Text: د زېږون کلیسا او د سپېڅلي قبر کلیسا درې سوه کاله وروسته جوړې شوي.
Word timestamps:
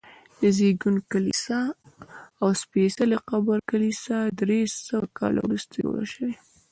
د 0.39 0.41
زېږون 0.57 0.95
کلیسا 1.11 1.61
او 2.41 2.47
د 2.53 2.57
سپېڅلي 2.61 3.17
قبر 3.29 3.57
کلیسا 3.71 4.17
درې 4.39 4.59
سوه 4.87 5.05
کاله 5.17 5.39
وروسته 5.43 5.73
جوړې 5.83 6.05
شوي. 6.13 6.35